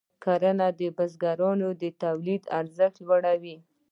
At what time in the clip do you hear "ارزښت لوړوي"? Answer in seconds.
2.59-3.57